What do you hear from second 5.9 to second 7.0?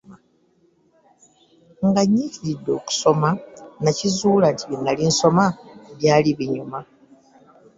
byali binyuma.